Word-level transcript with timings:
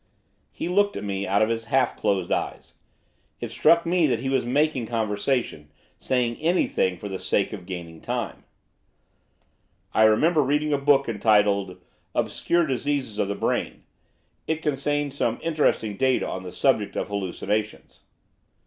He 0.51 0.67
looked 0.67 0.97
at 0.97 1.03
me 1.03 1.27
out 1.27 1.43
of 1.43 1.49
his 1.49 1.65
half 1.65 1.95
closed 1.95 2.31
eyes. 2.31 2.73
It 3.39 3.51
struck 3.51 3.85
me 3.85 4.07
that 4.07 4.17
he 4.19 4.29
was 4.29 4.43
making 4.47 4.87
conversation, 4.87 5.69
saying 5.99 6.37
anything 6.37 6.97
for 6.97 7.07
the 7.07 7.19
sake 7.19 7.53
of 7.53 7.67
gaining 7.67 8.01
time. 8.01 8.43
'I 9.93 10.05
remember 10.05 10.41
reading 10.41 10.73
a 10.73 10.79
book 10.79 11.07
entitled 11.07 11.79
"Obscure 12.15 12.65
Diseases 12.65 13.19
of 13.19 13.27
the 13.27 13.35
Brain." 13.35 13.83
It 14.47 14.63
contained 14.63 15.13
some 15.13 15.39
interesting 15.43 15.97
data 15.97 16.27
on 16.27 16.41
the 16.41 16.51
subject 16.51 16.95
of 16.95 17.09
hallucinations. 17.09 17.99